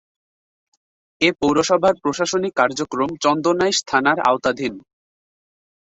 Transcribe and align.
এ 1.21 1.29
পৌরসভার 1.39 1.95
প্রশাসনিক 2.03 2.53
কার্যক্রম 2.55 3.09
চন্দনাইশ 3.23 3.77
থানার 3.87 4.17
আওতাধীন। 4.29 4.73